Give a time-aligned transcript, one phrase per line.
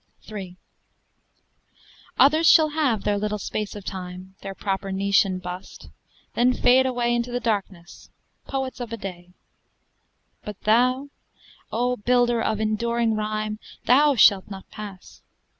[0.27, 0.57] III
[2.17, 5.89] Others shall have their little space of time, Their proper niche and bust,
[6.33, 8.09] then fade away Into the darkness,
[8.47, 9.29] poets of a day;
[10.43, 11.11] But thou,
[11.71, 15.21] O builder of enduring rhyme, Thou shalt not pass!